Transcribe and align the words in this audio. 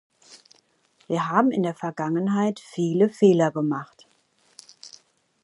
Wir 1.05 1.29
haben 1.29 1.51
in 1.51 1.61
der 1.61 1.75
Vergangenheit 1.75 2.59
viele 2.59 3.07
Fehler 3.07 3.51
gemacht. 3.51 4.07